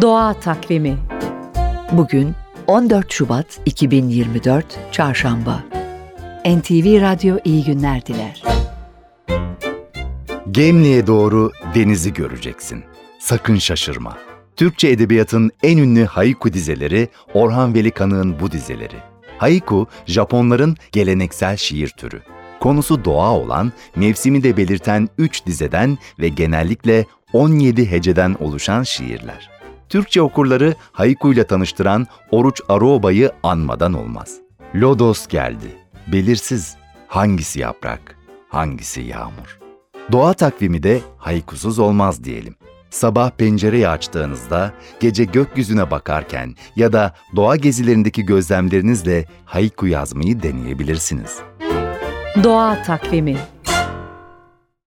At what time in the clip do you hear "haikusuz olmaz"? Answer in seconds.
41.18-42.24